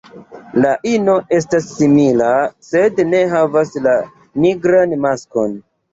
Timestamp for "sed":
2.69-3.03